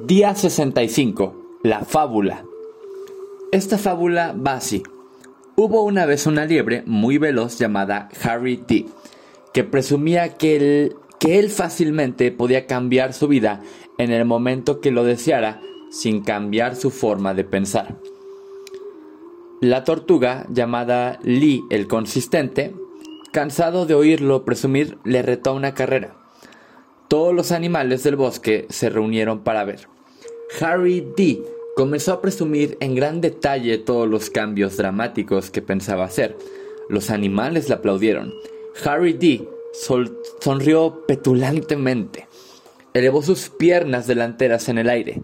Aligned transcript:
Día 0.00 0.34
65. 0.34 1.60
La 1.62 1.84
fábula. 1.84 2.44
Esta 3.52 3.76
fábula 3.76 4.32
va 4.34 4.54
así. 4.54 4.82
Hubo 5.54 5.84
una 5.84 6.06
vez 6.06 6.26
una 6.26 6.46
liebre 6.46 6.82
muy 6.86 7.18
veloz 7.18 7.58
llamada 7.58 8.08
Harry 8.24 8.56
D, 8.66 8.86
que 9.52 9.64
presumía 9.64 10.38
que 10.38 10.56
él, 10.56 10.96
que 11.20 11.38
él 11.38 11.50
fácilmente 11.50 12.32
podía 12.32 12.66
cambiar 12.66 13.12
su 13.12 13.28
vida 13.28 13.60
en 13.98 14.10
el 14.10 14.24
momento 14.24 14.80
que 14.80 14.90
lo 14.90 15.04
deseara 15.04 15.60
sin 15.90 16.22
cambiar 16.22 16.74
su 16.74 16.90
forma 16.90 17.34
de 17.34 17.44
pensar. 17.44 17.98
La 19.60 19.84
tortuga, 19.84 20.46
llamada 20.48 21.20
Lee 21.22 21.64
el 21.70 21.86
consistente, 21.86 22.74
cansado 23.30 23.84
de 23.84 23.94
oírlo 23.94 24.44
presumir, 24.46 24.98
le 25.04 25.20
retó 25.20 25.54
una 25.54 25.74
carrera. 25.74 26.21
Todos 27.12 27.34
los 27.34 27.52
animales 27.52 28.04
del 28.04 28.16
bosque 28.16 28.64
se 28.70 28.88
reunieron 28.88 29.40
para 29.40 29.64
ver. 29.64 29.80
Harry 30.62 31.06
D. 31.14 31.42
comenzó 31.76 32.14
a 32.14 32.22
presumir 32.22 32.78
en 32.80 32.94
gran 32.94 33.20
detalle 33.20 33.76
todos 33.76 34.08
los 34.08 34.30
cambios 34.30 34.78
dramáticos 34.78 35.50
que 35.50 35.60
pensaba 35.60 36.06
hacer. 36.06 36.38
Los 36.88 37.10
animales 37.10 37.68
le 37.68 37.74
aplaudieron. 37.74 38.32
Harry 38.86 39.12
D. 39.12 39.46
sonrió 40.40 41.04
petulantemente. 41.06 42.28
Elevó 42.94 43.20
sus 43.20 43.50
piernas 43.50 44.06
delanteras 44.06 44.70
en 44.70 44.78
el 44.78 44.88
aire, 44.88 45.20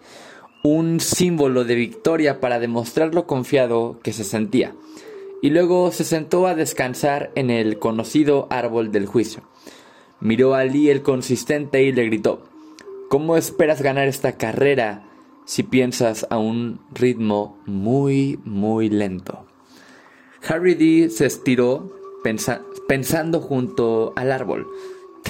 un 0.63 1.01
símbolo 1.01 1.65
de 1.65 1.75
victoria 1.75 2.39
para 2.39 2.59
demostrar 2.59 3.15
lo 3.15 3.27
confiado 3.27 3.99
que 4.03 4.13
se 4.13 4.25
sentía, 4.25 4.75
y 5.41 5.49
luego 5.49 5.91
se 5.91 6.05
sentó 6.05 6.49
a 6.49 6.55
descansar 6.55 7.31
en 7.35 7.49
el 7.49 7.79
conocido 7.79 8.47
árbol 8.51 8.93
del 8.93 9.07
juicio. 9.07 9.43
Miró 10.21 10.55
a 10.55 10.65
Lee 10.65 10.91
el 10.91 11.03
consistente 11.03 11.83
y 11.83 11.93
le 11.93 12.05
gritó, 12.07 12.43
¿Cómo 13.09 13.37
esperas 13.37 13.81
ganar 13.81 14.07
esta 14.07 14.33
carrera 14.33 15.05
si 15.47 15.63
piensas 15.63 16.27
a 16.29 16.37
un 16.37 16.81
ritmo 16.93 17.59
muy, 17.65 18.39
muy 18.45 18.91
lento? 18.91 19.47
Harry 20.47 20.75
D 20.75 21.09
se 21.09 21.25
estiró 21.27 21.91
pensando 22.87 23.41
junto 23.41 24.13
al 24.15 24.31
árbol. 24.31 24.67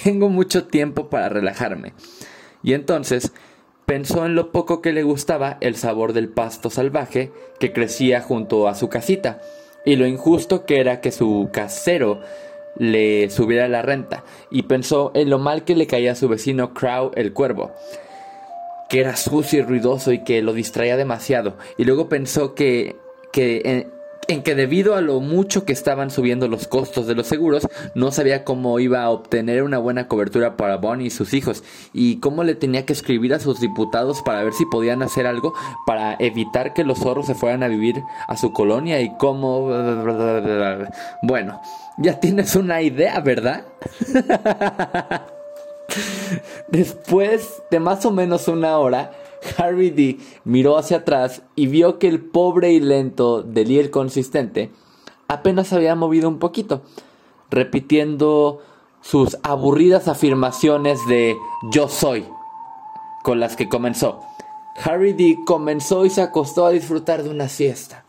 Tengo 0.03 0.29
mucho 0.29 0.67
tiempo 0.67 1.09
para 1.09 1.29
relajarme. 1.29 1.95
Y 2.63 2.73
entonces 2.73 3.33
pensó 3.87 4.27
en 4.27 4.35
lo 4.35 4.51
poco 4.51 4.83
que 4.83 4.93
le 4.93 5.05
gustaba 5.05 5.57
el 5.61 5.77
sabor 5.77 6.13
del 6.13 6.29
pasto 6.29 6.71
salvaje 6.71 7.31
que 7.61 7.73
crecía 7.73 8.21
junto 8.21 8.69
a 8.69 8.75
su 8.75 8.89
casita 8.89 9.41
y 9.85 9.97
lo 9.97 10.07
injusto 10.07 10.67
que 10.67 10.81
era 10.81 11.01
que 11.01 11.13
su 11.13 11.49
casero 11.53 12.21
le 12.79 13.31
subiera 13.31 13.69
la 13.69 13.83
renta 13.83 14.25
y 14.51 14.63
pensó 14.63 15.11
en 15.15 15.31
lo 15.31 15.39
mal 15.39 15.65
que 15.65 15.75
le 15.75 15.87
caía 15.87 16.13
a 16.13 16.17
su 16.17 16.29
vecino 16.29 16.75
Crow 16.75 17.11
el 17.15 17.33
cuervo, 17.33 17.73
que 18.89 19.01
era 19.01 19.17
sucio 19.17 19.61
y 19.61 19.63
ruidoso 19.63 20.13
y 20.13 20.25
que 20.25 20.43
lo 20.43 20.53
distraía 20.53 20.97
demasiado. 20.97 21.57
Y 21.77 21.85
luego 21.85 22.09
pensó 22.09 22.55
que, 22.55 22.97
que 23.33 23.89
en 24.29 24.43
que 24.43 24.55
debido 24.55 24.95
a 24.95 25.01
lo 25.01 25.21
mucho 25.21 25.65
que 25.65 25.73
estaban 25.73 26.11
subiendo 26.11 26.49
los 26.49 26.69
costos 26.69 27.07
de 27.07 27.15
los 27.15 27.27
seguros, 27.27 27.67
no 27.95 28.13
sabía 28.13 28.45
cómo 28.45 28.79
iba 28.79 29.03
a 29.03 29.09
obtener 29.09 29.63
una 29.63 29.79
buena 29.79 30.07
cobertura 30.07 30.57
para 30.57 30.77
Bonnie 30.77 31.07
y 31.07 31.11
sus 31.11 31.33
hijos, 31.33 31.65
y 31.95 32.21
cómo 32.21 32.45
le 32.45 32.55
tenía 32.55 32.85
que 32.85 32.93
escribir 32.93 33.33
a 33.33 33.41
sus 33.41 33.59
diputados 33.59 34.21
para 34.23 34.45
ver 34.45 34.53
si 34.53 34.67
podían 34.67 35.03
hacer 35.03 35.27
algo 35.27 35.55
para 35.87 36.15
evitar 36.19 36.75
que 36.75 36.85
los 36.85 36.99
zorros 36.99 37.27
se 37.27 37.35
fueran 37.35 37.63
a 37.63 37.69
vivir 37.69 38.03
a 38.29 38.37
su 38.37 38.53
colonia 38.53 39.01
y 39.01 39.17
cómo... 39.17 39.69
Bueno, 41.23 41.63
ya 41.97 42.21
tienes 42.21 42.55
una 42.55 42.83
idea, 42.83 43.21
¿verdad? 43.21 43.65
Después 46.69 47.63
de 47.71 47.81
más 47.81 48.05
o 48.05 48.11
menos 48.11 48.47
una 48.47 48.77
hora, 48.77 49.11
Harry 49.57 49.91
D 49.91 50.19
miró 50.45 50.79
hacia 50.79 50.99
atrás 50.99 51.43
y 51.55 51.67
vio 51.67 51.99
que 51.99 52.09
el 52.09 52.21
pobre 52.21 52.73
y 52.73 52.81
lento 52.81 53.43
Deliel 53.43 53.91
consistente 53.91 54.71
apenas 55.29 55.73
había 55.73 55.95
movido 55.95 56.29
un 56.29 56.39
poquito, 56.39 56.83
repitiendo 57.51 58.63
sus 59.01 59.39
aburridas 59.43 60.09
afirmaciones 60.09 60.99
de 61.07 61.37
yo 61.71 61.89
soy, 61.89 62.27
con 63.23 63.39
las 63.39 63.55
que 63.55 63.69
comenzó. 63.69 64.21
Harry 64.83 65.13
D 65.13 65.37
comenzó 65.47 66.05
y 66.05 66.11
se 66.11 66.23
acostó 66.23 66.67
a 66.67 66.71
disfrutar 66.71 67.23
de 67.23 67.31
una 67.31 67.49
siesta. 67.49 68.05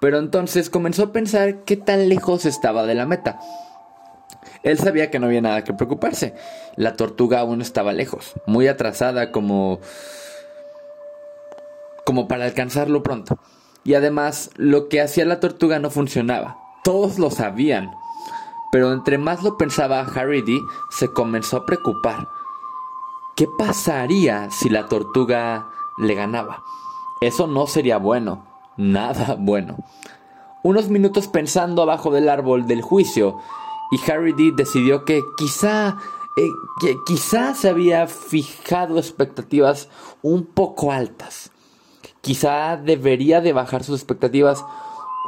Pero 0.00 0.18
entonces 0.18 0.70
comenzó 0.70 1.04
a 1.04 1.12
pensar 1.12 1.64
qué 1.64 1.76
tan 1.76 2.08
lejos 2.08 2.46
estaba 2.46 2.84
de 2.86 2.94
la 2.94 3.06
meta. 3.06 3.40
Él 4.62 4.78
sabía 4.78 5.10
que 5.10 5.18
no 5.18 5.26
había 5.26 5.40
nada 5.40 5.64
que 5.64 5.72
preocuparse. 5.72 6.34
La 6.76 6.94
tortuga 6.94 7.40
aún 7.40 7.60
estaba 7.60 7.92
lejos, 7.92 8.32
muy 8.46 8.68
atrasada 8.68 9.30
como 9.32 9.80
como 12.04 12.26
para 12.26 12.46
alcanzarlo 12.46 13.02
pronto. 13.02 13.38
Y 13.84 13.92
además, 13.92 14.50
lo 14.56 14.88
que 14.88 15.02
hacía 15.02 15.26
la 15.26 15.40
tortuga 15.40 15.78
no 15.78 15.90
funcionaba. 15.90 16.58
Todos 16.82 17.18
lo 17.18 17.30
sabían. 17.30 17.90
Pero 18.72 18.92
entre 18.92 19.18
más 19.18 19.42
lo 19.42 19.58
pensaba 19.58 20.00
Harry 20.00 20.40
D, 20.40 20.58
se 20.90 21.12
comenzó 21.12 21.58
a 21.58 21.66
preocupar. 21.66 22.28
¿Qué 23.36 23.46
pasaría 23.58 24.50
si 24.50 24.68
la 24.68 24.86
tortuga 24.88 25.68
le 25.98 26.14
ganaba? 26.14 26.62
Eso 27.20 27.46
no 27.46 27.66
sería 27.66 27.98
bueno. 27.98 28.44
Nada 28.78 29.36
bueno. 29.38 29.76
Unos 30.62 30.88
minutos 30.88 31.28
pensando 31.28 31.82
abajo 31.82 32.10
del 32.10 32.28
árbol 32.28 32.66
del 32.66 32.82
juicio, 32.82 33.38
y 33.90 34.10
Harry 34.10 34.32
D 34.32 34.52
decidió 34.54 35.04
que 35.04 35.22
quizá 35.36 35.98
eh, 36.36 36.50
que 36.80 36.96
quizá 37.06 37.54
se 37.54 37.68
había 37.68 38.06
fijado 38.06 38.98
expectativas 38.98 39.88
un 40.22 40.46
poco 40.46 40.92
altas 40.92 41.50
quizá 42.20 42.76
debería 42.76 43.40
de 43.40 43.52
bajar 43.52 43.84
sus 43.84 43.96
expectativas 44.00 44.64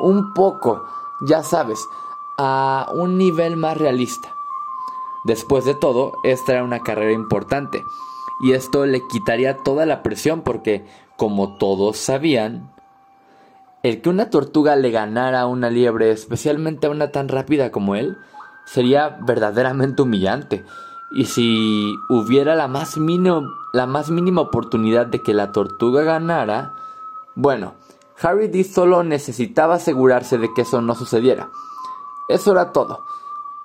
un 0.03 0.34
poco, 0.34 0.84
ya 1.26 1.43
sabes, 1.43 1.82
a 2.38 2.88
un 2.94 3.19
nivel 3.19 3.56
más 3.56 3.76
realista. 3.76 4.34
Después 5.25 5.65
de 5.65 5.75
todo, 5.75 6.12
esta 6.25 6.53
era 6.53 6.65
una 6.65 6.81
carrera 6.81 7.12
importante 7.12 7.82
y 8.42 8.53
esto 8.53 8.87
le 8.87 9.06
quitaría 9.09 9.59
toda 9.59 9.84
la 9.84 10.03
presión 10.03 10.42
porque, 10.42 10.87
como 11.16 11.56
todos 11.59 11.98
sabían, 11.98 12.72
el 13.82 14.00
que 14.00 14.10
una 14.10 14.31
tortuga 14.31 14.77
le 14.77 14.91
ganara 14.91 15.42
a 15.42 15.47
una 15.47 15.71
liebre, 15.71 16.10
especialmente 16.10 16.87
a 16.87 16.91
una 16.91 17.12
tan 17.12 17.28
rápida 17.28 17.71
como 17.71 17.94
él, 17.94 18.16
sería 18.73 19.19
verdaderamente 19.21 20.03
humillante. 20.03 20.65
Y 21.13 21.25
si 21.25 21.95
hubiera 22.09 22.55
la 22.55 22.69
más, 22.69 22.97
la 23.73 23.87
más 23.87 24.11
mínima 24.11 24.43
oportunidad 24.43 25.07
de 25.07 25.23
que 25.23 25.35
la 25.35 25.51
tortuga 25.51 26.03
ganara, 26.03 26.75
bueno, 27.35 27.75
Harry 28.23 28.49
D 28.49 28.63
solo 28.65 29.03
necesitaba 29.03 29.77
asegurarse 29.77 30.39
de 30.39 30.53
que 30.55 30.63
eso 30.63 30.81
no 30.81 30.95
sucediera. 30.95 31.51
Eso 32.29 32.53
era 32.53 32.73
todo. 32.73 33.05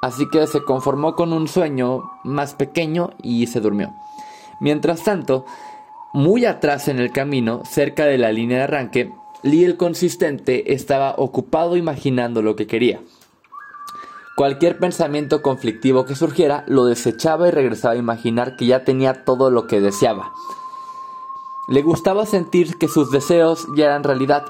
Así 0.01 0.27
que 0.27 0.47
se 0.47 0.63
conformó 0.63 1.15
con 1.15 1.33
un 1.33 1.47
sueño 1.47 2.11
más 2.23 2.55
pequeño 2.55 3.11
y 3.21 3.45
se 3.47 3.59
durmió. 3.59 3.93
Mientras 4.59 5.03
tanto, 5.03 5.45
muy 6.13 6.45
atrás 6.45 6.87
en 6.87 6.99
el 6.99 7.11
camino, 7.11 7.61
cerca 7.65 8.05
de 8.05 8.17
la 8.17 8.31
línea 8.31 8.59
de 8.59 8.63
arranque, 8.63 9.13
Lee 9.43 9.65
el 9.65 9.77
consistente 9.77 10.73
estaba 10.73 11.13
ocupado 11.17 11.77
imaginando 11.77 12.41
lo 12.41 12.55
que 12.55 12.65
quería. 12.65 13.01
Cualquier 14.35 14.77
pensamiento 14.79 15.41
conflictivo 15.41 16.03
que 16.03 16.13
surgiera 16.13 16.65
lo 16.67 16.83
desechaba 16.83 17.47
y 17.47 17.51
regresaba 17.51 17.93
a 17.93 17.97
imaginar 17.97 18.57
que 18.57 18.65
ya 18.65 18.83
tenía 18.83 19.23
todo 19.23 19.49
lo 19.49 19.65
que 19.65 19.79
deseaba. 19.79 20.33
Le 21.69 21.81
gustaba 21.81 22.25
sentir 22.25 22.77
que 22.77 22.89
sus 22.89 23.11
deseos 23.11 23.65
ya 23.77 23.85
eran 23.85 24.03
realidad. 24.03 24.45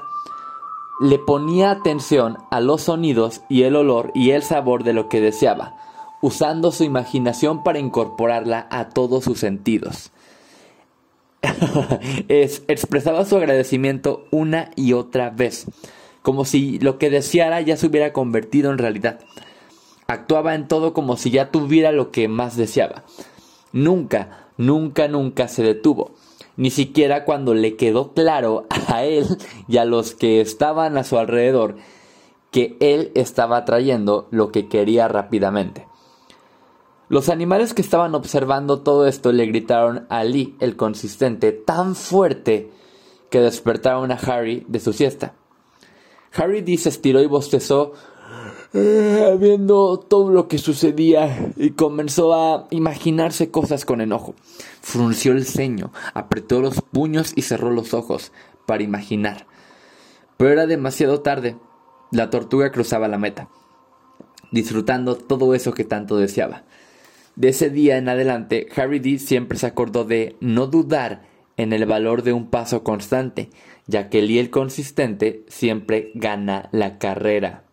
Le 1.00 1.20
ponía 1.20 1.70
atención 1.70 2.36
a 2.50 2.60
los 2.60 2.82
sonidos 2.82 3.42
y 3.48 3.62
el 3.62 3.76
olor 3.76 4.10
y 4.12 4.32
el 4.32 4.42
sabor 4.42 4.82
de 4.82 4.92
lo 4.92 5.08
que 5.08 5.20
deseaba, 5.20 5.76
usando 6.20 6.72
su 6.72 6.82
imaginación 6.82 7.62
para 7.62 7.78
incorporarla 7.78 8.66
a 8.70 8.88
todos 8.88 9.22
sus 9.22 9.38
sentidos. 9.38 10.10
expresaba 12.28 13.24
su 13.24 13.36
agradecimiento 13.36 14.24
una 14.32 14.72
y 14.74 14.94
otra 14.94 15.30
vez, 15.30 15.66
como 16.22 16.44
si 16.44 16.80
lo 16.80 16.98
que 16.98 17.08
deseara 17.08 17.60
ya 17.60 17.76
se 17.76 17.86
hubiera 17.86 18.12
convertido 18.12 18.72
en 18.72 18.78
realidad. 18.78 19.20
Actuaba 20.06 20.54
en 20.54 20.68
todo 20.68 20.92
como 20.92 21.16
si 21.16 21.30
ya 21.30 21.50
tuviera 21.50 21.92
lo 21.92 22.10
que 22.10 22.28
más 22.28 22.56
deseaba. 22.56 23.04
Nunca, 23.72 24.48
nunca, 24.56 25.08
nunca 25.08 25.48
se 25.48 25.62
detuvo 25.62 26.12
ni 26.56 26.70
siquiera 26.70 27.24
cuando 27.24 27.54
le 27.54 27.76
quedó 27.76 28.12
claro 28.12 28.66
a 28.88 29.04
él 29.04 29.26
y 29.68 29.76
a 29.76 29.84
los 29.84 30.14
que 30.14 30.40
estaban 30.40 30.96
a 30.96 31.04
su 31.04 31.18
alrededor 31.18 31.76
que 32.50 32.76
él 32.80 33.12
estaba 33.14 33.64
trayendo 33.64 34.28
lo 34.30 34.50
que 34.50 34.68
quería 34.68 35.08
rápidamente. 35.08 35.86
Los 37.08 37.28
animales 37.28 37.74
que 37.74 37.82
estaban 37.82 38.14
observando 38.14 38.80
todo 38.80 39.06
esto 39.06 39.30
le 39.30 39.46
gritaron 39.46 40.06
a 40.08 40.24
Lee, 40.24 40.56
el 40.58 40.74
consistente, 40.74 41.52
tan 41.52 41.94
fuerte 41.94 42.70
que 43.30 43.40
despertaron 43.40 44.10
a 44.10 44.14
Harry 44.14 44.64
de 44.68 44.80
su 44.80 44.92
siesta. 44.92 45.34
Harry 46.32 46.62
D 46.62 46.76
se 46.78 46.88
estiró 46.88 47.20
y 47.20 47.26
bostezó 47.26 47.92
viendo 48.72 49.98
todo 49.98 50.30
lo 50.30 50.48
que 50.48 50.58
sucedía 50.58 51.50
y 51.56 51.70
comenzó 51.70 52.34
a 52.34 52.66
imaginarse 52.70 53.50
cosas 53.50 53.84
con 53.84 54.00
enojo. 54.00 54.34
Frunció 54.80 55.32
el 55.32 55.46
ceño, 55.46 55.92
apretó 56.14 56.60
los 56.60 56.80
puños 56.80 57.32
y 57.36 57.42
cerró 57.42 57.70
los 57.70 57.94
ojos 57.94 58.32
para 58.66 58.82
imaginar. 58.82 59.46
Pero 60.36 60.50
era 60.50 60.66
demasiado 60.66 61.20
tarde. 61.20 61.56
La 62.12 62.30
tortuga 62.30 62.70
cruzaba 62.70 63.08
la 63.08 63.18
meta, 63.18 63.48
disfrutando 64.52 65.16
todo 65.16 65.54
eso 65.54 65.72
que 65.72 65.84
tanto 65.84 66.16
deseaba. 66.16 66.64
De 67.34 67.48
ese 67.48 67.68
día 67.68 67.98
en 67.98 68.08
adelante, 68.08 68.68
Harry 68.76 68.98
D 68.98 69.18
siempre 69.18 69.58
se 69.58 69.66
acordó 69.66 70.04
de 70.04 70.36
no 70.40 70.66
dudar 70.66 71.22
en 71.56 71.72
el 71.72 71.84
valor 71.84 72.22
de 72.22 72.32
un 72.32 72.48
paso 72.48 72.82
constante, 72.82 73.50
ya 73.86 74.08
que 74.08 74.20
el 74.20 74.30
y 74.30 74.38
el 74.38 74.50
consistente 74.50 75.44
siempre 75.48 76.12
gana 76.14 76.68
la 76.72 76.98
carrera. 76.98 77.65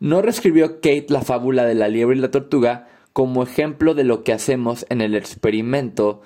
No 0.00 0.22
reescribió 0.22 0.76
Kate 0.76 1.06
la 1.08 1.22
fábula 1.22 1.64
de 1.64 1.74
la 1.74 1.88
liebre 1.88 2.16
y 2.16 2.20
la 2.20 2.30
tortuga 2.30 2.88
como 3.12 3.42
ejemplo 3.42 3.94
de 3.94 4.04
lo 4.04 4.22
que 4.22 4.32
hacemos 4.32 4.86
en 4.88 5.00
el 5.00 5.14
experimento 5.14 6.20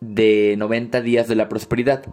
de 0.00 0.56
90 0.58 1.00
días 1.00 1.28
de 1.28 1.36
la 1.36 1.48
prosperidad. 1.48 2.04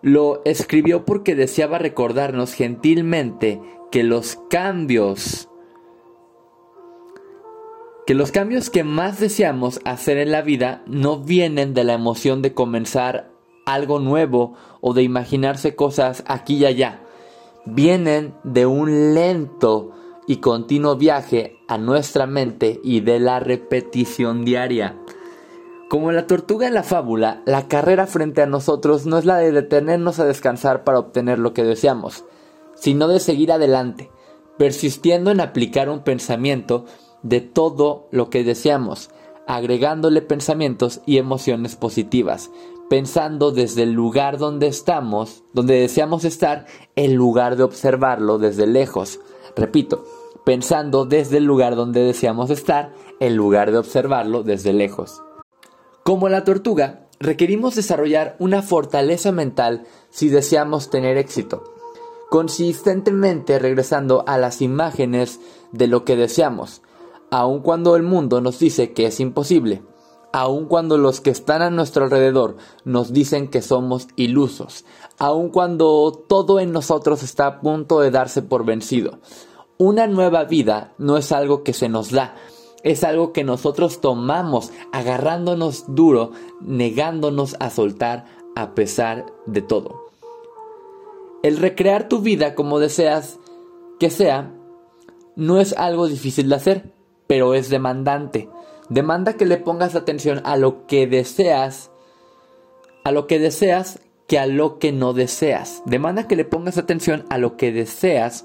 Lo 0.00 0.42
escribió 0.44 1.04
porque 1.04 1.34
deseaba 1.34 1.78
recordarnos 1.78 2.54
gentilmente 2.54 3.60
que 3.90 4.02
los 4.02 4.38
cambios 4.48 5.48
que 8.06 8.14
los 8.14 8.32
cambios 8.32 8.68
que 8.68 8.82
más 8.82 9.20
deseamos 9.20 9.80
hacer 9.84 10.18
en 10.18 10.32
la 10.32 10.42
vida 10.42 10.82
no 10.86 11.20
vienen 11.20 11.72
de 11.72 11.84
la 11.84 11.94
emoción 11.94 12.42
de 12.42 12.52
comenzar 12.52 13.30
algo 13.64 14.00
nuevo 14.00 14.54
o 14.80 14.92
de 14.92 15.04
imaginarse 15.04 15.76
cosas 15.76 16.24
aquí 16.26 16.56
y 16.56 16.66
allá. 16.66 17.00
Vienen 17.64 18.34
de 18.42 18.66
un 18.66 19.14
lento 19.14 19.92
y 20.26 20.38
continuo 20.38 20.96
viaje 20.96 21.58
a 21.68 21.78
nuestra 21.78 22.26
mente 22.26 22.80
y 22.82 23.00
de 23.00 23.20
la 23.20 23.38
repetición 23.38 24.44
diaria. 24.44 24.98
Como 25.88 26.10
la 26.10 26.26
tortuga 26.26 26.66
en 26.66 26.74
la 26.74 26.82
fábula, 26.82 27.42
la 27.46 27.68
carrera 27.68 28.06
frente 28.06 28.42
a 28.42 28.46
nosotros 28.46 29.06
no 29.06 29.18
es 29.18 29.26
la 29.26 29.36
de 29.36 29.52
detenernos 29.52 30.18
a 30.18 30.24
descansar 30.24 30.84
para 30.84 30.98
obtener 30.98 31.38
lo 31.38 31.52
que 31.52 31.62
deseamos, 31.64 32.24
sino 32.74 33.06
de 33.08 33.20
seguir 33.20 33.52
adelante, 33.52 34.10
persistiendo 34.58 35.30
en 35.30 35.40
aplicar 35.40 35.88
un 35.88 36.02
pensamiento 36.02 36.86
de 37.22 37.40
todo 37.42 38.08
lo 38.10 38.30
que 38.30 38.42
deseamos, 38.42 39.10
agregándole 39.46 40.22
pensamientos 40.22 41.00
y 41.06 41.18
emociones 41.18 41.76
positivas, 41.76 42.50
pensando 42.92 43.52
desde 43.52 43.84
el 43.84 43.92
lugar 43.92 44.36
donde 44.36 44.66
estamos, 44.66 45.44
donde 45.54 45.80
deseamos 45.80 46.26
estar, 46.26 46.66
en 46.94 47.14
lugar 47.14 47.56
de 47.56 47.62
observarlo 47.62 48.36
desde 48.36 48.66
lejos. 48.66 49.18
Repito, 49.56 50.04
pensando 50.44 51.06
desde 51.06 51.38
el 51.38 51.44
lugar 51.44 51.74
donde 51.74 52.02
deseamos 52.02 52.50
estar, 52.50 52.92
en 53.18 53.34
lugar 53.34 53.72
de 53.72 53.78
observarlo 53.78 54.42
desde 54.42 54.74
lejos. 54.74 55.22
Como 56.02 56.28
la 56.28 56.44
tortuga, 56.44 57.06
requerimos 57.18 57.76
desarrollar 57.76 58.36
una 58.38 58.60
fortaleza 58.60 59.32
mental 59.32 59.86
si 60.10 60.28
deseamos 60.28 60.90
tener 60.90 61.16
éxito, 61.16 61.64
consistentemente 62.28 63.58
regresando 63.58 64.22
a 64.26 64.36
las 64.36 64.60
imágenes 64.60 65.40
de 65.70 65.86
lo 65.86 66.04
que 66.04 66.14
deseamos, 66.14 66.82
aun 67.30 67.60
cuando 67.60 67.96
el 67.96 68.02
mundo 68.02 68.42
nos 68.42 68.58
dice 68.58 68.92
que 68.92 69.06
es 69.06 69.18
imposible, 69.18 69.80
aun 70.32 70.66
cuando 70.66 70.98
los 70.98 71.20
que 71.20 71.30
están 71.30 71.62
a 71.62 71.70
nuestro 71.70 72.04
alrededor 72.04 72.56
nos 72.84 73.12
dicen 73.12 73.48
que 73.48 73.62
somos 73.62 74.08
ilusos, 74.16 74.84
aun 75.18 75.50
cuando 75.50 76.12
todo 76.28 76.60
en 76.60 76.72
nosotros 76.72 77.22
está 77.22 77.46
a 77.46 77.60
punto 77.60 78.00
de 78.00 78.10
darse 78.10 78.42
por 78.42 78.64
vencido. 78.64 79.18
Una 79.78 80.06
nueva 80.06 80.44
vida 80.44 80.92
no 80.98 81.16
es 81.16 81.32
algo 81.32 81.62
que 81.62 81.72
se 81.72 81.88
nos 81.88 82.10
da, 82.10 82.34
es 82.82 83.04
algo 83.04 83.32
que 83.32 83.44
nosotros 83.44 84.00
tomamos 84.00 84.70
agarrándonos 84.92 85.84
duro, 85.94 86.32
negándonos 86.60 87.56
a 87.60 87.70
soltar 87.70 88.26
a 88.56 88.74
pesar 88.74 89.26
de 89.46 89.62
todo. 89.62 90.06
El 91.42 91.56
recrear 91.56 92.08
tu 92.08 92.20
vida 92.20 92.54
como 92.54 92.78
deseas 92.78 93.38
que 93.98 94.10
sea 94.10 94.54
no 95.34 95.60
es 95.60 95.72
algo 95.72 96.06
difícil 96.06 96.48
de 96.48 96.54
hacer 96.54 96.92
pero 97.32 97.54
es 97.54 97.70
demandante. 97.70 98.50
Demanda 98.92 99.38
que 99.38 99.46
le 99.46 99.56
pongas 99.56 99.94
atención 99.94 100.42
a 100.44 100.58
lo 100.58 100.86
que 100.86 101.06
deseas, 101.06 101.90
a 103.04 103.10
lo 103.10 103.26
que 103.26 103.38
deseas 103.38 104.00
que 104.26 104.38
a 104.38 104.44
lo 104.44 104.78
que 104.78 104.92
no 104.92 105.14
deseas. 105.14 105.82
Demanda 105.86 106.28
que 106.28 106.36
le 106.36 106.44
pongas 106.44 106.76
atención 106.76 107.24
a 107.30 107.38
lo 107.38 107.56
que 107.56 107.72
deseas 107.72 108.44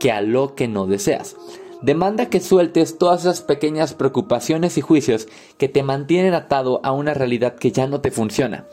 que 0.00 0.10
a 0.10 0.22
lo 0.22 0.54
que 0.54 0.66
no 0.66 0.86
deseas. 0.86 1.36
Demanda 1.82 2.30
que 2.30 2.40
sueltes 2.40 2.96
todas 2.96 3.20
esas 3.20 3.42
pequeñas 3.42 3.92
preocupaciones 3.92 4.78
y 4.78 4.80
juicios 4.80 5.28
que 5.58 5.68
te 5.68 5.82
mantienen 5.82 6.32
atado 6.32 6.80
a 6.84 6.92
una 6.92 7.12
realidad 7.12 7.56
que 7.56 7.70
ya 7.70 7.86
no 7.86 8.00
te 8.00 8.10
funciona. 8.10 8.64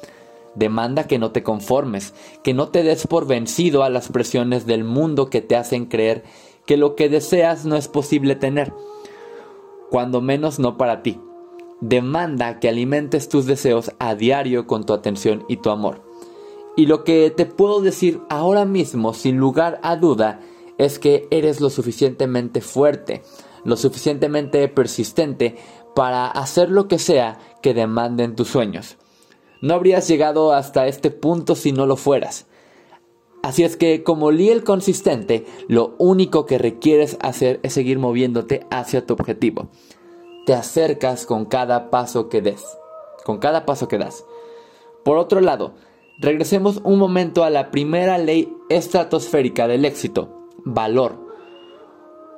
Demanda 0.56 1.04
que 1.04 1.20
no 1.20 1.32
te 1.34 1.44
conformes, 1.44 2.14
que 2.46 2.54
no 2.54 2.70
te 2.70 2.82
des 2.82 3.08
por 3.08 3.28
vencido 3.28 3.84
a 3.84 3.90
las 3.90 4.08
presiones 4.08 4.66
del 4.66 4.86
mundo 4.86 5.30
que 5.30 5.42
te 5.42 5.58
hacen 5.58 5.88
creer 5.88 6.24
que 6.66 6.78
lo 6.78 6.96
que 6.96 7.10
deseas 7.10 7.66
no 7.66 7.76
es 7.76 7.90
posible 7.90 8.38
tener 8.38 8.72
cuando 9.90 10.22
menos 10.22 10.60
no 10.60 10.78
para 10.78 11.02
ti. 11.02 11.20
Demanda 11.82 12.60
que 12.60 12.70
alimentes 12.70 13.30
tus 13.30 13.46
deseos 13.46 13.92
a 14.00 14.16
diario 14.16 14.68
con 14.68 14.86
tu 14.86 14.94
atención 14.94 15.46
y 15.48 15.58
tu 15.58 15.70
amor. 15.70 16.02
Y 16.76 16.86
lo 16.86 17.04
que 17.04 17.32
te 17.32 17.46
puedo 17.46 17.82
decir 17.82 18.22
ahora 18.30 18.66
mismo, 18.66 19.14
sin 19.14 19.38
lugar 19.38 19.80
a 19.84 19.96
duda, 19.96 20.42
es 20.78 21.00
que 21.00 21.28
eres 21.32 21.60
lo 21.62 21.70
suficientemente 21.70 22.62
fuerte, 22.62 23.22
lo 23.66 23.76
suficientemente 23.76 24.68
persistente 24.70 25.58
para 25.96 26.28
hacer 26.28 26.70
lo 26.70 26.88
que 26.88 27.00
sea 27.00 27.40
que 27.62 27.74
demanden 27.74 28.36
tus 28.36 28.48
sueños. 28.48 28.98
No 29.62 29.74
habrías 29.74 30.08
llegado 30.08 30.54
hasta 30.54 30.88
este 30.88 31.12
punto 31.12 31.56
si 31.56 31.74
no 31.74 31.86
lo 31.86 31.98
fueras. 31.98 32.46
Así 33.42 33.64
es 33.64 33.78
que 33.78 34.04
como 34.04 34.32
Lee 34.32 34.50
el 34.50 34.64
consistente, 34.64 35.46
lo 35.68 35.96
único 35.98 36.46
que 36.46 36.58
requieres 36.58 37.18
hacer 37.22 37.60
es 37.64 37.74
seguir 37.74 37.98
moviéndote 37.98 38.66
hacia 38.70 39.06
tu 39.06 39.14
objetivo. 39.14 39.70
Te 40.46 40.54
acercas 40.54 41.26
con 41.26 41.46
cada 41.46 41.90
paso 41.90 42.28
que 42.28 42.42
des, 42.42 42.66
con 43.24 43.38
cada 43.38 43.66
paso 43.66 43.88
que 43.88 43.98
das. 43.98 44.26
Por 45.06 45.18
otro 45.18 45.40
lado, 45.40 45.74
regresemos 46.20 46.82
un 46.84 47.00
momento 47.00 47.44
a 47.44 47.50
la 47.50 47.72
primera 47.72 48.18
ley 48.18 48.54
estratosférica 48.70 49.68
del 49.68 49.86
éxito, 49.86 50.48
valor. 50.66 51.28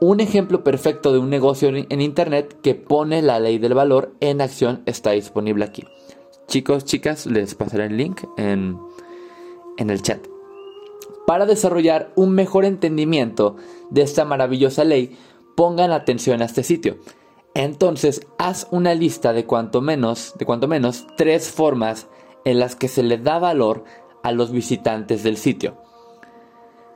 Un 0.02 0.20
ejemplo 0.20 0.64
perfecto 0.64 1.12
de 1.12 1.20
un 1.20 1.30
negocio 1.30 1.70
en 1.70 2.02
Internet 2.02 2.60
que 2.62 2.76
pone 2.76 3.22
la 3.22 3.40
ley 3.40 3.60
del 3.60 3.74
valor 3.74 4.14
en 4.20 4.42
acción 4.42 4.84
está 4.86 5.12
disponible 5.12 5.66
aquí. 5.66 5.84
Chicos, 6.48 6.86
chicas, 6.86 7.28
les 7.28 7.56
pasaré 7.56 7.86
el 7.86 7.98
link 7.98 8.24
en, 8.38 8.78
en 9.78 9.90
el 9.90 10.02
chat. 10.02 10.28
Para 11.28 11.46
desarrollar 11.46 12.12
un 12.16 12.34
mejor 12.34 12.66
entendimiento 12.66 13.56
de 13.90 14.02
esta 14.02 14.26
maravillosa 14.26 14.84
ley, 14.84 15.18
pongan 15.56 15.92
atención 15.92 16.42
a 16.42 16.46
este 16.46 16.64
sitio. 16.64 16.98
Entonces, 17.54 18.28
haz 18.38 18.68
una 18.72 18.96
lista 18.96 19.34
de 19.34 19.46
cuanto 19.46 19.82
menos, 19.82 20.34
de 20.38 20.68
menos 20.68 21.06
tres 21.18 21.50
formas 21.50 22.08
en 22.46 22.60
las 22.60 22.76
que 22.76 22.88
se 22.88 23.04
le 23.04 23.18
da 23.18 23.40
valor 23.40 23.84
a 24.24 24.32
los 24.32 24.52
visitantes 24.52 25.24
del 25.24 25.38
sitio. 25.38 25.78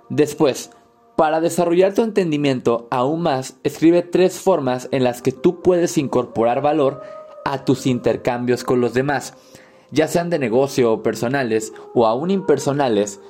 Después, 0.10 0.72
para 1.16 1.42
desarrollar 1.42 1.94
tu 1.94 2.04
entendimiento 2.04 2.88
aún 2.92 3.22
más, 3.22 3.58
escribe 3.64 4.02
tres 4.02 4.40
formas 4.40 4.90
en 4.92 5.04
las 5.04 5.22
que 5.22 5.32
tú 5.32 5.62
puedes 5.62 5.98
incorporar 5.98 6.62
valor 6.62 7.02
a 7.46 7.64
tus 7.64 7.86
intercambios 7.86 8.64
con 8.64 8.82
los 8.82 8.94
demás, 8.94 9.34
ya 9.92 10.08
sean 10.08 10.30
de 10.30 10.40
negocio 10.40 10.92
o 10.92 11.04
personales 11.04 11.74
o 11.94 12.06
aún 12.06 12.32
impersonales, 12.32 13.22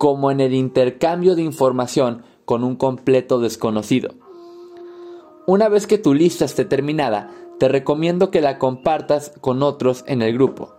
como 0.00 0.30
en 0.30 0.40
el 0.40 0.54
intercambio 0.54 1.34
de 1.34 1.42
información 1.42 2.22
con 2.46 2.64
un 2.64 2.76
completo 2.76 3.38
desconocido. 3.38 4.14
Una 5.46 5.68
vez 5.68 5.86
que 5.86 5.98
tu 5.98 6.14
lista 6.14 6.46
esté 6.46 6.64
terminada, 6.64 7.30
te 7.58 7.68
recomiendo 7.68 8.30
que 8.30 8.40
la 8.40 8.56
compartas 8.56 9.30
con 9.42 9.62
otros 9.62 10.02
en 10.06 10.22
el 10.22 10.32
grupo. 10.32 10.74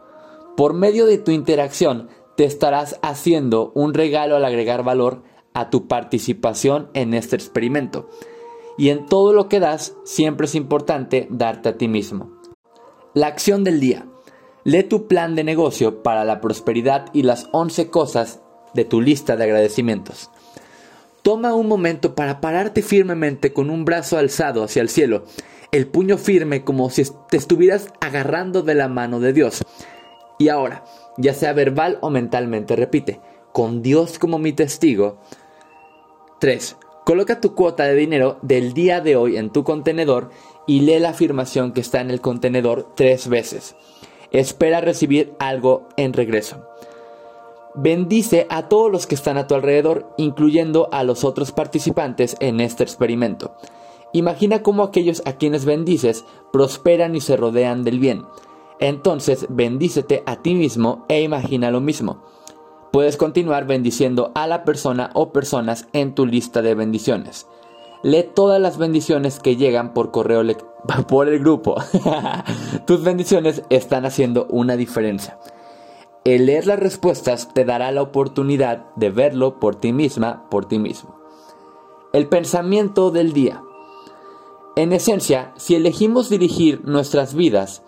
Por 0.58 0.74
medio 0.74 1.06
de 1.06 1.20
tu 1.20 1.30
interacción, 1.30 2.10
te 2.36 2.46
estarás 2.46 2.98
haciendo 3.04 3.72
un 3.76 3.94
regalo 3.94 4.38
al 4.38 4.44
agregar 4.44 4.84
valor 4.84 5.22
a 5.54 5.70
tu 5.70 5.88
participación 5.88 6.90
en 6.96 7.14
este 7.14 7.36
experimento. 7.36 8.10
Y 8.76 8.90
en 8.90 9.06
todo 9.06 9.34
lo 9.34 9.50
que 9.50 9.60
das, 9.60 9.96
siempre 10.04 10.46
es 10.46 10.56
importante 10.56 11.28
darte 11.30 11.70
a 11.70 11.78
ti 11.78 11.88
mismo. 11.88 12.32
La 13.14 13.28
acción 13.28 13.64
del 13.64 13.80
día. 13.80 14.08
Lee 14.64 14.82
tu 14.82 15.06
plan 15.06 15.36
de 15.36 15.44
negocio 15.44 16.02
para 16.02 16.26
la 16.26 16.42
prosperidad 16.42 17.06
y 17.14 17.22
las 17.22 17.50
11 17.52 17.92
cosas 17.92 18.42
de 18.74 18.86
tu 18.86 19.02
lista 19.02 19.36
de 19.36 19.44
agradecimientos. 19.44 20.30
Toma 21.24 21.54
un 21.54 21.68
momento 21.68 22.16
para 22.16 22.42
pararte 22.42 22.82
firmemente 22.82 23.54
con 23.54 23.70
un 23.70 23.86
brazo 23.86 24.18
alzado 24.18 24.64
hacia 24.64 24.82
el 24.82 24.90
cielo, 24.90 25.26
el 25.72 25.88
puño 25.88 26.18
firme 26.18 26.64
como 26.64 26.90
si 26.90 27.04
te 27.30 27.38
estuvieras 27.38 27.88
agarrando 28.02 28.64
de 28.64 28.76
la 28.76 28.88
mano 28.88 29.20
de 29.20 29.34
Dios. 29.34 29.62
Y 30.40 30.50
ahora, 30.50 30.84
ya 31.18 31.34
sea 31.34 31.54
verbal 31.54 32.00
o 32.02 32.10
mentalmente, 32.10 32.76
repite, 32.76 33.22
con 33.52 33.82
Dios 33.82 34.18
como 34.18 34.40
mi 34.40 34.54
testigo, 34.54 35.20
3. 36.40 36.78
Coloca 37.06 37.40
tu 37.40 37.54
cuota 37.54 37.84
de 37.84 37.96
dinero 37.96 38.40
del 38.42 38.74
día 38.74 39.02
de 39.02 39.16
hoy 39.16 39.38
en 39.38 39.52
tu 39.52 39.64
contenedor 39.64 40.32
y 40.66 40.82
lee 40.82 41.00
la 41.00 41.10
afirmación 41.10 41.72
que 41.72 41.82
está 41.82 42.02
en 42.02 42.10
el 42.10 42.22
contenedor 42.22 42.94
tres 42.96 43.28
veces. 43.28 43.76
Espera 44.32 44.82
recibir 44.82 45.34
algo 45.40 45.90
en 45.98 46.14
regreso. 46.14 46.66
Bendice 47.74 48.48
a 48.50 48.68
todos 48.68 48.92
los 48.92 49.08
que 49.08 49.16
están 49.16 49.38
a 49.38 49.48
tu 49.48 49.56
alrededor, 49.56 50.14
incluyendo 50.18 50.90
a 50.92 51.04
los 51.04 51.24
otros 51.24 51.52
participantes 51.52 52.36
en 52.40 52.60
este 52.60 52.84
experimento. 52.84 53.56
Imagina 54.14 54.62
cómo 54.62 54.84
aquellos 54.84 55.22
a 55.26 55.34
quienes 55.34 55.64
bendices 55.64 56.26
prosperan 56.52 57.16
y 57.16 57.22
se 57.22 57.38
rodean 57.38 57.84
del 57.84 58.00
bien. 58.00 58.26
Entonces 58.80 59.46
bendícete 59.50 60.24
a 60.26 60.42
ti 60.42 60.54
mismo 60.54 61.06
e 61.08 61.22
imagina 61.22 61.72
lo 61.72 61.80
mismo. 61.80 62.24
Puedes 62.92 63.16
continuar 63.16 63.68
bendiciendo 63.68 64.32
a 64.36 64.48
la 64.48 64.66
persona 64.66 65.12
o 65.14 65.32
personas 65.32 65.88
en 65.94 66.14
tu 66.14 66.26
lista 66.26 66.62
de 66.62 66.76
bendiciones. 66.76 67.48
Lee 68.04 68.28
todas 68.36 68.60
las 68.60 68.78
bendiciones 68.78 69.40
que 69.40 69.56
llegan 69.56 69.94
por 69.94 70.12
correo 70.12 70.44
por 71.08 71.30
el 71.30 71.40
grupo. 71.40 71.76
Tus 72.86 73.04
bendiciones 73.04 73.64
están 73.70 74.06
haciendo 74.06 74.46
una 74.50 74.76
diferencia. 74.76 75.38
El 76.24 76.46
leer 76.46 76.68
las 76.68 76.80
respuestas 76.80 77.52
te 77.52 77.66
dará 77.66 77.92
la 77.92 78.04
oportunidad 78.04 78.94
de 78.96 79.10
verlo 79.10 79.60
por 79.60 79.76
ti 79.76 79.92
misma, 79.92 80.48
por 80.52 80.66
ti 80.66 80.78
mismo. 80.78 81.16
El 82.14 82.28
pensamiento 82.28 83.10
del 83.10 83.34
día. 83.34 83.64
En 84.76 84.94
esencia, 84.94 85.52
si 85.58 85.74
elegimos 85.74 86.30
dirigir 86.30 86.86
nuestras 86.86 87.34
vidas, 87.34 87.82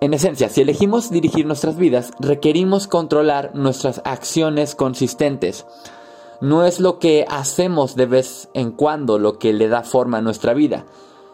en 0.00 0.14
esencia, 0.14 0.48
si 0.48 0.60
elegimos 0.60 1.10
dirigir 1.10 1.46
nuestras 1.46 1.76
vidas, 1.76 2.12
requerimos 2.20 2.86
controlar 2.86 3.56
nuestras 3.56 4.00
acciones 4.04 4.76
consistentes. 4.76 5.66
No 6.40 6.64
es 6.64 6.78
lo 6.78 7.00
que 7.00 7.26
hacemos 7.28 7.96
de 7.96 8.06
vez 8.06 8.50
en 8.54 8.70
cuando 8.70 9.18
lo 9.18 9.40
que 9.40 9.52
le 9.52 9.66
da 9.66 9.82
forma 9.82 10.18
a 10.18 10.22
nuestra 10.22 10.54
vida, 10.54 10.86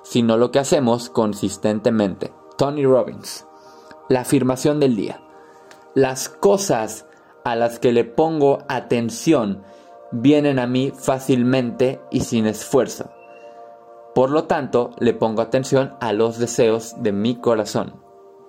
sino 0.04 0.38
lo 0.38 0.50
que 0.50 0.60
hacemos 0.60 1.10
consistentemente. 1.10 2.32
Tony 2.56 2.86
Robbins. 2.86 3.46
La 4.08 4.22
afirmación 4.22 4.80
del 4.80 4.96
día. 4.96 5.20
Las 5.94 6.28
cosas 6.28 7.06
a 7.44 7.54
las 7.54 7.78
que 7.78 7.92
le 7.92 8.04
pongo 8.04 8.64
atención 8.68 9.62
vienen 10.10 10.58
a 10.58 10.66
mí 10.66 10.92
fácilmente 10.92 12.00
y 12.10 12.20
sin 12.20 12.46
esfuerzo. 12.46 13.10
Por 14.14 14.30
lo 14.30 14.44
tanto, 14.44 14.90
le 14.98 15.12
pongo 15.12 15.42
atención 15.42 15.94
a 16.00 16.12
los 16.12 16.38
deseos 16.38 16.96
de 17.02 17.12
mi 17.12 17.36
corazón. 17.36 18.03